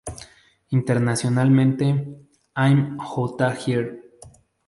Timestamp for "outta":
2.99-3.53